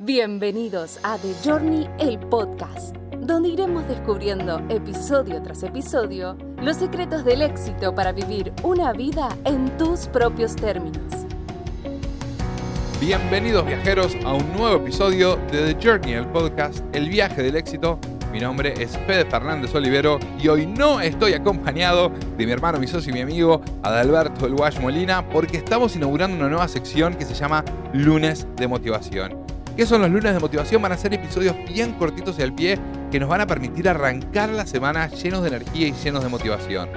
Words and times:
Bienvenidos 0.00 1.00
a 1.02 1.18
The 1.18 1.34
Journey, 1.44 1.90
el 1.98 2.20
podcast, 2.20 2.94
donde 3.18 3.48
iremos 3.48 3.88
descubriendo 3.88 4.60
episodio 4.68 5.42
tras 5.42 5.64
episodio 5.64 6.38
los 6.62 6.76
secretos 6.76 7.24
del 7.24 7.42
éxito 7.42 7.92
para 7.92 8.12
vivir 8.12 8.52
una 8.62 8.92
vida 8.92 9.28
en 9.44 9.76
tus 9.76 10.06
propios 10.06 10.54
términos. 10.54 11.02
Bienvenidos 13.00 13.66
viajeros 13.66 14.16
a 14.24 14.34
un 14.34 14.52
nuevo 14.52 14.76
episodio 14.76 15.34
de 15.50 15.74
The 15.74 15.84
Journey, 15.84 16.12
el 16.12 16.28
podcast, 16.28 16.78
el 16.94 17.08
viaje 17.08 17.42
del 17.42 17.56
éxito. 17.56 17.98
Mi 18.30 18.38
nombre 18.38 18.74
es 18.80 18.96
Fede 18.98 19.24
Fernández 19.24 19.74
Olivero 19.74 20.20
y 20.40 20.46
hoy 20.46 20.64
no 20.64 21.00
estoy 21.00 21.32
acompañado 21.32 22.12
de 22.36 22.46
mi 22.46 22.52
hermano, 22.52 22.78
mi 22.78 22.86
socio 22.86 23.10
y 23.10 23.14
mi 23.14 23.22
amigo 23.22 23.62
Adalberto 23.82 24.46
El 24.46 24.54
Wash 24.54 24.78
Molina 24.78 25.28
porque 25.28 25.56
estamos 25.56 25.96
inaugurando 25.96 26.36
una 26.36 26.48
nueva 26.48 26.68
sección 26.68 27.14
que 27.14 27.24
se 27.24 27.34
llama 27.34 27.64
Lunes 27.92 28.46
de 28.54 28.68
Motivación. 28.68 29.37
¿Qué 29.78 29.86
son 29.86 30.02
los 30.02 30.10
lunes 30.10 30.34
de 30.34 30.40
motivación? 30.40 30.82
Van 30.82 30.90
a 30.90 30.96
ser 30.96 31.14
episodios 31.14 31.54
bien 31.68 31.92
cortitos 31.92 32.36
y 32.40 32.42
al 32.42 32.52
pie 32.52 32.80
que 33.12 33.20
nos 33.20 33.28
van 33.28 33.42
a 33.42 33.46
permitir 33.46 33.88
arrancar 33.88 34.48
la 34.48 34.66
semana 34.66 35.06
llenos 35.06 35.42
de 35.42 35.50
energía 35.50 35.86
y 35.86 35.92
llenos 35.92 36.24
de 36.24 36.28
motivación. 36.28 36.88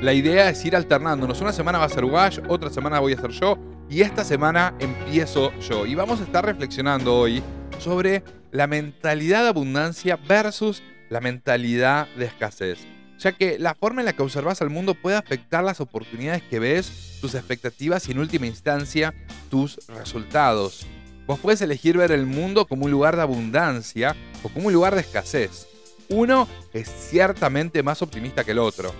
La 0.00 0.12
idea 0.12 0.48
es 0.48 0.64
ir 0.64 0.76
alternándonos. 0.76 1.40
Una 1.40 1.52
semana 1.52 1.78
va 1.78 1.86
a 1.86 1.88
ser 1.88 2.04
Wash, 2.04 2.38
otra 2.46 2.70
semana 2.70 3.00
voy 3.00 3.14
a 3.14 3.20
ser 3.20 3.32
yo 3.32 3.58
y 3.90 4.02
esta 4.02 4.22
semana 4.22 4.72
empiezo 4.78 5.52
yo. 5.58 5.84
Y 5.84 5.96
vamos 5.96 6.20
a 6.20 6.22
estar 6.22 6.46
reflexionando 6.46 7.18
hoy 7.18 7.42
sobre 7.80 8.22
la 8.52 8.68
mentalidad 8.68 9.42
de 9.42 9.48
abundancia 9.48 10.16
versus 10.28 10.84
la 11.10 11.20
mentalidad 11.20 12.06
de 12.14 12.26
escasez. 12.26 12.86
Ya 13.18 13.32
que 13.32 13.58
la 13.58 13.74
forma 13.74 14.00
en 14.02 14.06
la 14.06 14.12
que 14.12 14.22
observas 14.22 14.62
al 14.62 14.70
mundo 14.70 14.94
puede 14.94 15.16
afectar 15.16 15.64
las 15.64 15.80
oportunidades 15.80 16.44
que 16.44 16.60
ves, 16.60 17.18
tus 17.20 17.34
expectativas 17.34 18.08
y 18.08 18.12
en 18.12 18.20
última 18.20 18.46
instancia 18.46 19.12
tus 19.50 19.80
resultados. 19.88 20.86
Vos 21.28 21.38
puedes 21.38 21.60
elegir 21.60 21.98
ver 21.98 22.10
el 22.10 22.24
mundo 22.24 22.66
como 22.66 22.86
un 22.86 22.90
lugar 22.90 23.14
de 23.14 23.20
abundancia 23.20 24.16
o 24.42 24.48
como 24.48 24.68
un 24.68 24.72
lugar 24.72 24.94
de 24.94 25.02
escasez. 25.02 25.66
Uno 26.08 26.48
es 26.72 26.88
ciertamente 26.88 27.82
más 27.82 28.00
optimista 28.00 28.44
que 28.44 28.52
el 28.52 28.58
otro. 28.58 28.94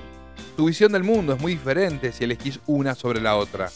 Tu 0.54 0.66
visión 0.66 0.92
del 0.92 1.04
mundo 1.04 1.32
es 1.32 1.40
muy 1.40 1.52
diferente 1.52 2.12
si 2.12 2.24
elegís 2.24 2.60
una 2.66 2.94
sobre 2.94 3.22
la 3.22 3.34
otra. 3.36 3.70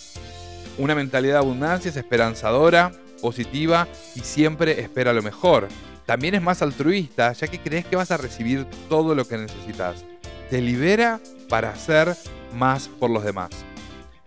Una 0.77 0.95
mentalidad 0.95 1.37
de 1.37 1.39
abundancia 1.39 1.89
es 1.89 1.97
esperanzadora, 1.97 2.93
positiva 3.23 3.89
y 4.15 4.21
siempre 4.21 4.83
espera 4.83 5.15
lo 5.15 5.23
mejor. 5.23 5.69
También 6.05 6.35
es 6.35 6.43
más 6.43 6.61
altruista, 6.61 7.33
ya 7.33 7.49
que 7.49 7.59
crees 7.59 7.87
que 7.87 7.97
vas 7.97 8.11
a 8.11 8.19
recibir 8.19 8.67
todo 8.91 9.15
lo 9.15 9.27
que 9.27 9.39
necesitas. 9.39 10.05
Te 10.51 10.61
libera 10.61 11.21
para 11.49 11.71
hacer 11.71 12.15
más 12.53 12.89
por 12.89 13.09
los 13.09 13.25
demás. 13.25 13.49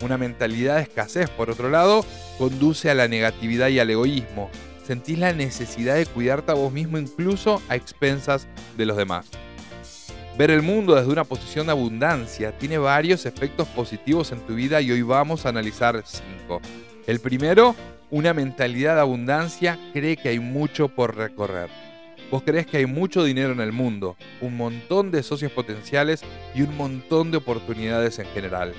Una 0.01 0.17
mentalidad 0.17 0.75
de 0.75 0.81
escasez, 0.83 1.29
por 1.29 1.49
otro 1.49 1.69
lado, 1.69 2.05
conduce 2.37 2.89
a 2.89 2.95
la 2.95 3.07
negatividad 3.07 3.69
y 3.69 3.79
al 3.79 3.89
egoísmo. 3.89 4.49
Sentís 4.85 5.17
la 5.17 5.31
necesidad 5.31 5.95
de 5.95 6.05
cuidarte 6.05 6.51
a 6.51 6.55
vos 6.55 6.71
mismo 6.71 6.97
incluso 6.97 7.61
a 7.69 7.75
expensas 7.75 8.47
de 8.77 8.85
los 8.85 8.97
demás. 8.97 9.27
Ver 10.37 10.51
el 10.51 10.61
mundo 10.61 10.95
desde 10.95 11.11
una 11.11 11.23
posición 11.23 11.67
de 11.67 11.71
abundancia 11.71 12.57
tiene 12.57 12.77
varios 12.77 13.25
efectos 13.25 13.69
positivos 13.69 14.33
en 14.33 14.41
tu 14.41 14.53
vida 14.53 14.81
y 14.81 14.91
hoy 14.91 15.01
vamos 15.01 15.45
a 15.45 15.49
analizar 15.49 16.03
cinco. 16.05 16.59
El 17.07 17.21
primero, 17.21 17.73
una 18.11 18.33
mentalidad 18.33 18.95
de 18.95 19.01
abundancia 19.01 19.79
cree 19.93 20.17
que 20.17 20.29
hay 20.29 20.39
mucho 20.39 20.89
por 20.89 21.15
recorrer. 21.15 21.69
Vos 22.29 22.43
crees 22.43 22.67
que 22.67 22.77
hay 22.77 22.85
mucho 22.85 23.23
dinero 23.23 23.53
en 23.53 23.61
el 23.61 23.71
mundo, 23.71 24.17
un 24.41 24.57
montón 24.57 25.09
de 25.09 25.23
socios 25.23 25.53
potenciales 25.53 26.21
y 26.53 26.63
un 26.63 26.75
montón 26.75 27.31
de 27.31 27.37
oportunidades 27.37 28.19
en 28.19 28.25
general. 28.27 28.73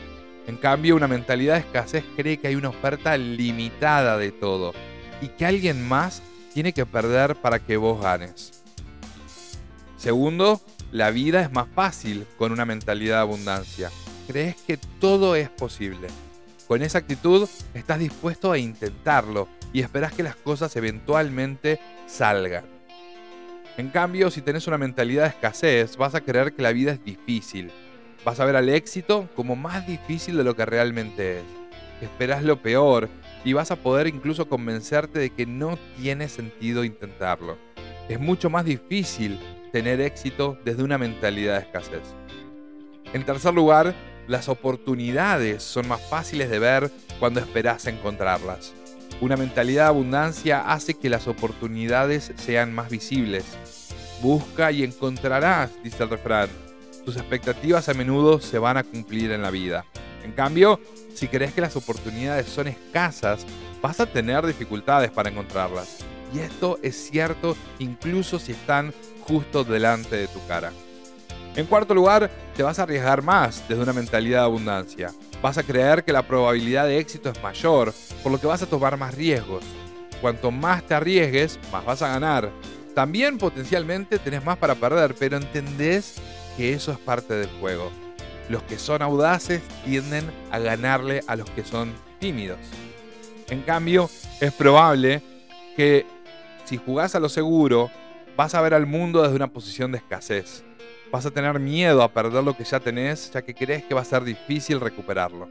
En 0.47 0.57
cambio, 0.57 0.95
una 0.95 1.09
mentalidad 1.09 1.55
de 1.55 1.61
escasez 1.61 2.05
cree 2.15 2.37
que 2.37 2.49
hay 2.49 2.55
una 2.55 2.69
oferta 2.69 3.17
limitada 3.17 4.17
de 4.17 4.31
todo 4.31 4.75
y 5.21 5.29
que 5.29 5.45
alguien 5.45 5.87
más 5.87 6.23
tiene 6.55 6.73
que 6.73 6.87
perder 6.87 7.35
para 7.37 7.59
que 7.59 7.77
vos 7.77 8.01
ganes. 8.01 8.63
Segundo, 9.97 10.61
la 10.93 11.11
vida 11.11 11.43
es 11.43 11.51
más 11.53 11.67
fácil 11.75 12.27
con 12.39 12.53
una 12.53 12.65
mentalidad 12.65 13.17
de 13.17 13.23
abundancia. 13.23 13.91
Crees 14.29 14.57
que 14.57 14.77
todo 14.77 15.35
es 15.35 15.51
posible. 15.51 16.07
Con 16.69 16.83
esa 16.83 16.99
actitud 16.99 17.49
estás 17.75 17.99
dispuesto 17.99 18.53
a 18.53 18.59
intentarlo 18.59 19.49
y 19.73 19.81
esperas 19.81 20.13
que 20.13 20.23
las 20.23 20.37
cosas 20.37 20.75
eventualmente 20.77 21.81
salgan. 22.07 22.65
En 23.77 23.91
cambio, 23.91 24.31
si 24.31 24.43
tenés 24.43 24.67
una 24.69 24.79
mentalidad 24.79 25.25
de 25.25 25.31
escasez, 25.31 25.97
vas 25.97 26.15
a 26.15 26.21
creer 26.21 26.55
que 26.55 26.63
la 26.63 26.73
vida 26.73 26.93
es 26.93 27.05
difícil 27.05 27.73
Vas 28.25 28.41
a 28.41 28.45
ver 28.45 28.57
al 28.57 28.69
éxito 28.69 29.29
como 29.37 29.57
más 29.57 29.87
difícil 29.87 30.37
de 30.37 30.45
lo 30.45 30.57
que 30.57 30.67
realmente 30.67 31.39
es. 31.39 31.45
Esperas 32.01 32.43
lo 32.43 32.61
peor 32.61 33.09
y 33.45 33.53
vas 33.53 33.71
a 33.71 33.77
poder 33.77 34.07
incluso 34.07 34.49
convencerte 34.49 35.19
de 35.19 35.31
que 35.31 35.47
no 35.47 35.79
tiene 35.97 36.29
sentido 36.29 36.85
intentarlo. 36.85 37.57
Es 38.09 38.21
mucho 38.21 38.51
más 38.51 38.65
difícil 38.65 39.39
tener 39.73 40.01
éxito 40.01 40.59
desde 40.65 40.83
una 40.83 40.99
mentalidad 40.99 41.55
de 41.55 41.61
escasez. 41.61 42.03
En 43.13 43.25
tercer 43.25 43.55
lugar, 43.55 43.95
las 44.27 44.49
oportunidades 44.49 45.63
son 45.63 45.89
más 45.89 46.01
fáciles 46.01 46.51
de 46.51 46.59
ver 46.59 46.91
cuando 47.21 47.41
esperas 47.41 47.87
encontrarlas. 47.87 48.75
Una 49.21 49.37
mentalidad 49.37 49.85
de 49.85 49.89
abundancia 49.89 50.61
hace 50.71 50.95
que 50.95 51.09
las 51.09 51.29
oportunidades 51.29 52.33
sean 52.37 52.75
más 52.75 52.91
visibles. 52.91 53.45
Busca 54.21 54.73
y 54.73 54.83
encontrarás, 54.83 55.71
dice 55.83 56.03
el 56.03 56.11
refrán 56.11 56.66
tus 57.07 57.17
expectativas 57.17 57.89
a 57.89 57.95
menudo 57.95 58.41
se 58.41 58.59
van 58.59 58.77
a 58.77 58.83
cumplir 58.83 59.31
en 59.31 59.41
la 59.41 59.51
vida. 59.51 59.87
En 60.25 60.33
cambio, 60.33 60.81
si 61.15 61.29
crees 61.29 61.55
que 61.55 61.61
las 61.61 61.77
oportunidades 61.77 62.49
son 62.49 62.67
escasas, 62.67 63.47
vas 63.81 64.01
a 64.01 64.07
tener 64.07 64.45
dificultades 64.45 65.13
para 65.13 65.31
encontrarlas. 65.31 65.99
Y 66.35 66.41
esto 66.41 66.81
es 66.83 66.97
cierto 66.97 67.57
incluso 67.79 68.41
si 68.41 68.53
están 68.53 68.93
justo 69.21 69.63
delante 69.63 70.17
de 70.17 70.27
tu 70.27 70.45
cara. 70.49 70.73
En 71.55 71.67
cuarto 71.67 71.95
lugar, 71.95 72.29
te 72.57 72.65
vas 72.65 72.81
a 72.81 72.83
arriesgar 72.83 73.23
más 73.23 73.63
desde 73.69 73.85
una 73.85 73.93
mentalidad 73.93 74.41
de 74.41 74.47
abundancia. 74.47 75.13
Vas 75.41 75.59
a 75.59 75.63
creer 75.63 76.03
que 76.03 76.13
la 76.13 76.27
probabilidad 76.27 76.87
de 76.87 76.99
éxito 76.99 77.31
es 77.31 77.41
mayor, 77.41 77.95
por 78.25 78.33
lo 78.33 78.41
que 78.41 78.49
vas 78.49 78.63
a 78.63 78.67
tomar 78.67 78.99
más 78.99 79.15
riesgos. 79.15 79.63
Cuanto 80.21 80.51
más 80.51 80.83
te 80.83 80.95
arriesgues, 80.95 81.61
más 81.71 81.85
vas 81.85 82.03
a 82.03 82.09
ganar. 82.09 82.51
También 82.97 83.39
potencialmente 83.39 84.19
tenés 84.19 84.45
más 84.45 84.59
para 84.59 84.75
perder, 84.75 85.15
pero 85.15 85.37
entendés 85.37 86.17
que 86.57 86.73
eso 86.73 86.93
es 86.93 86.99
parte 86.99 87.35
del 87.35 87.51
juego. 87.61 87.91
Los 88.49 88.63
que 88.63 88.79
son 88.79 89.03
audaces 89.03 89.63
tienden 89.85 90.31
a 90.51 90.59
ganarle 90.59 91.23
a 91.27 91.37
los 91.37 91.51
que 91.51 91.65
son 91.65 91.93
tímidos. 92.19 92.59
En 93.49 93.63
cambio, 93.63 94.09
es 94.41 94.53
probable 94.53 95.23
que 95.77 96.07
si 96.65 96.77
jugás 96.77 97.15
a 97.15 97.21
lo 97.21 97.29
seguro, 97.29 97.91
vas 98.37 98.55
a 98.55 98.61
ver 98.61 98.75
al 98.75 98.87
mundo 98.87 99.23
desde 99.23 99.37
una 99.37 99.53
posición 99.53 99.93
de 99.93 99.99
escasez. 99.99 100.65
Vas 101.13 101.27
a 101.27 101.31
tener 101.31 101.59
miedo 101.61 102.03
a 102.03 102.13
perder 102.13 102.43
lo 102.43 102.57
que 102.57 102.65
ya 102.65 102.81
tenés, 102.81 103.31
ya 103.33 103.43
que 103.43 103.55
crees 103.55 103.85
que 103.85 103.95
va 103.95 104.01
a 104.01 104.05
ser 104.05 104.25
difícil 104.25 104.81
recuperarlo. 104.81 105.49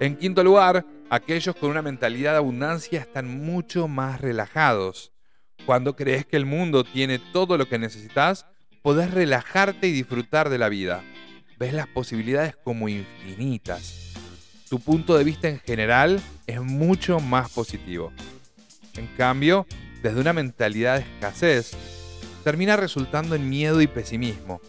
En 0.00 0.16
quinto 0.16 0.42
lugar, 0.42 0.84
aquellos 1.08 1.54
con 1.56 1.70
una 1.70 1.82
mentalidad 1.82 2.32
de 2.32 2.38
abundancia 2.38 3.00
están 3.00 3.28
mucho 3.28 3.88
más 3.88 4.20
relajados. 4.20 5.12
Cuando 5.64 5.96
crees 5.96 6.26
que 6.26 6.36
el 6.36 6.46
mundo 6.46 6.84
tiene 6.84 7.18
todo 7.18 7.56
lo 7.56 7.68
que 7.68 7.78
necesitas, 7.78 8.46
podés 8.86 9.10
relajarte 9.10 9.88
y 9.88 9.92
disfrutar 9.92 10.48
de 10.48 10.58
la 10.58 10.68
vida. 10.68 11.02
Ves 11.58 11.72
las 11.72 11.88
posibilidades 11.88 12.54
como 12.54 12.88
infinitas. 12.88 14.12
Tu 14.70 14.78
punto 14.78 15.18
de 15.18 15.24
vista 15.24 15.48
en 15.48 15.58
general 15.58 16.20
es 16.46 16.60
mucho 16.60 17.18
más 17.18 17.50
positivo. 17.50 18.12
En 18.96 19.08
cambio, 19.16 19.66
desde 20.04 20.20
una 20.20 20.32
mentalidad 20.32 20.98
de 20.98 21.00
escasez, 21.00 21.72
termina 22.44 22.76
resultando 22.76 23.34
en 23.34 23.48
miedo 23.48 23.82
y 23.82 23.88
pesimismo. 23.88 24.60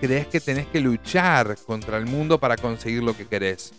Crees 0.00 0.28
que 0.28 0.38
tenés 0.38 0.68
que 0.68 0.80
luchar 0.80 1.56
contra 1.66 1.98
el 1.98 2.06
mundo 2.06 2.38
para 2.38 2.56
conseguir 2.56 3.02
lo 3.02 3.16
que 3.16 3.26
querés. 3.26 3.74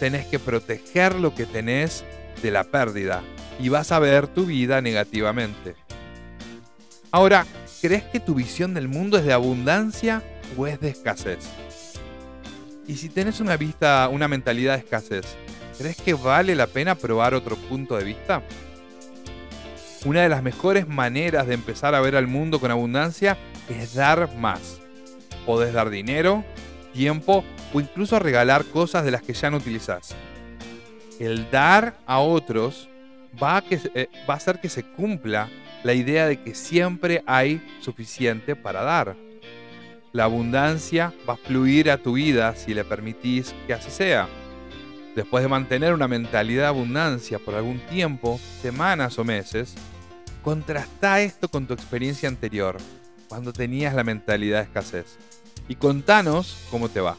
Tenés 0.00 0.26
que 0.26 0.38
proteger 0.38 1.14
lo 1.14 1.34
que 1.34 1.46
tenés 1.46 2.04
de 2.42 2.50
la 2.50 2.64
pérdida 2.64 3.22
y 3.58 3.70
vas 3.70 3.90
a 3.90 3.98
ver 3.98 4.26
tu 4.26 4.44
vida 4.44 4.82
negativamente. 4.82 5.76
Ahora, 7.10 7.46
¿Crees 7.82 8.04
que 8.04 8.20
tu 8.20 8.36
visión 8.36 8.74
del 8.74 8.86
mundo 8.86 9.18
es 9.18 9.24
de 9.24 9.32
abundancia 9.32 10.22
o 10.56 10.68
es 10.68 10.78
de 10.78 10.90
escasez? 10.90 11.40
Y 12.86 12.94
si 12.94 13.08
tenés 13.08 13.40
una 13.40 13.56
vista, 13.56 14.08
una 14.08 14.28
mentalidad 14.28 14.74
de 14.74 14.78
escasez, 14.78 15.26
¿crees 15.76 15.96
que 15.96 16.14
vale 16.14 16.54
la 16.54 16.68
pena 16.68 16.94
probar 16.94 17.34
otro 17.34 17.56
punto 17.56 17.96
de 17.96 18.04
vista? 18.04 18.40
Una 20.04 20.22
de 20.22 20.28
las 20.28 20.44
mejores 20.44 20.86
maneras 20.86 21.48
de 21.48 21.54
empezar 21.54 21.96
a 21.96 22.00
ver 22.00 22.14
al 22.14 22.28
mundo 22.28 22.60
con 22.60 22.70
abundancia 22.70 23.36
es 23.68 23.94
dar 23.94 24.32
más. 24.36 24.78
Podés 25.44 25.72
dar 25.72 25.90
dinero, 25.90 26.44
tiempo 26.92 27.42
o 27.74 27.80
incluso 27.80 28.20
regalar 28.20 28.64
cosas 28.66 29.04
de 29.04 29.10
las 29.10 29.22
que 29.22 29.32
ya 29.32 29.50
no 29.50 29.56
utilizás. 29.56 30.14
El 31.18 31.50
dar 31.50 31.96
a 32.06 32.20
otros 32.20 32.88
va 33.42 33.56
a, 33.56 33.64
eh, 33.70 34.08
va 34.30 34.34
a 34.34 34.36
hacer 34.36 34.60
que 34.60 34.68
se 34.68 34.84
cumpla 34.84 35.48
la 35.84 35.94
idea 35.94 36.26
de 36.26 36.42
que 36.42 36.54
siempre 36.54 37.22
hay 37.26 37.60
suficiente 37.80 38.56
para 38.56 38.82
dar. 38.82 39.16
La 40.12 40.24
abundancia 40.24 41.12
va 41.28 41.34
a 41.34 41.38
fluir 41.38 41.90
a 41.90 41.98
tu 41.98 42.14
vida 42.14 42.54
si 42.54 42.74
le 42.74 42.84
permitís 42.84 43.54
que 43.66 43.74
así 43.74 43.90
sea. 43.90 44.28
después 45.14 45.42
de 45.42 45.48
mantener 45.48 45.92
una 45.92 46.08
mentalidad 46.08 46.62
de 46.62 46.68
abundancia 46.68 47.38
por 47.38 47.54
algún 47.54 47.78
tiempo, 47.80 48.40
semanas 48.62 49.18
o 49.18 49.24
meses, 49.24 49.74
contrasta 50.42 51.20
esto 51.20 51.48
con 51.48 51.66
tu 51.66 51.74
experiencia 51.74 52.30
anterior, 52.30 52.78
cuando 53.28 53.52
tenías 53.52 53.94
la 53.94 54.04
mentalidad 54.04 54.58
de 54.58 54.64
escasez. 54.64 55.18
Y 55.68 55.74
contanos 55.74 56.56
cómo 56.70 56.88
te 56.88 57.00
va. 57.00 57.16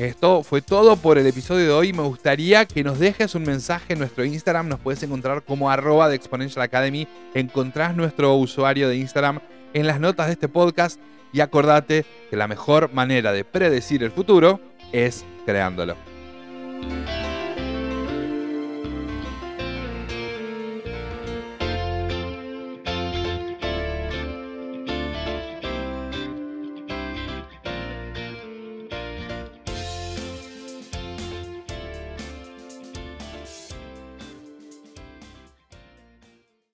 Esto 0.00 0.42
fue 0.42 0.62
todo 0.62 0.96
por 0.96 1.18
el 1.18 1.26
episodio 1.26 1.66
de 1.66 1.72
hoy. 1.72 1.92
Me 1.92 2.02
gustaría 2.02 2.64
que 2.64 2.82
nos 2.82 2.98
dejes 2.98 3.34
un 3.34 3.42
mensaje 3.42 3.92
en 3.92 3.98
nuestro 3.98 4.24
Instagram. 4.24 4.66
Nos 4.66 4.80
puedes 4.80 5.02
encontrar 5.02 5.42
como 5.42 5.70
arroba 5.70 6.08
de 6.08 6.16
Exponential 6.16 6.62
Academy. 6.62 7.06
Encontrás 7.34 7.94
nuestro 7.94 8.34
usuario 8.36 8.88
de 8.88 8.96
Instagram 8.96 9.40
en 9.74 9.86
las 9.86 10.00
notas 10.00 10.28
de 10.28 10.32
este 10.32 10.48
podcast. 10.48 10.98
Y 11.34 11.40
acordate 11.40 12.06
que 12.30 12.36
la 12.36 12.48
mejor 12.48 12.90
manera 12.94 13.30
de 13.32 13.44
predecir 13.44 14.02
el 14.02 14.10
futuro 14.10 14.58
es 14.90 15.26
creándolo. 15.44 16.09